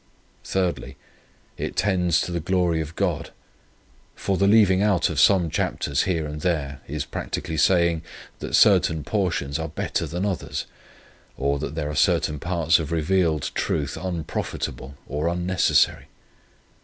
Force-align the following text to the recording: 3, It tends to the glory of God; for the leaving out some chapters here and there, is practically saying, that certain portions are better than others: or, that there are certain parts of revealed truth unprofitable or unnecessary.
3, 0.43 0.95
It 1.59 1.75
tends 1.75 2.21
to 2.21 2.31
the 2.31 2.39
glory 2.39 2.81
of 2.81 2.95
God; 2.95 3.29
for 4.15 4.35
the 4.35 4.47
leaving 4.47 4.81
out 4.81 5.03
some 5.05 5.47
chapters 5.51 6.05
here 6.09 6.25
and 6.25 6.41
there, 6.41 6.81
is 6.87 7.05
practically 7.05 7.55
saying, 7.55 8.01
that 8.39 8.55
certain 8.55 9.03
portions 9.03 9.59
are 9.59 9.67
better 9.69 10.07
than 10.07 10.25
others: 10.25 10.65
or, 11.37 11.59
that 11.59 11.75
there 11.75 11.87
are 11.87 11.93
certain 11.95 12.39
parts 12.39 12.79
of 12.79 12.91
revealed 12.91 13.51
truth 13.53 13.95
unprofitable 13.95 14.95
or 15.05 15.27
unnecessary. 15.27 16.07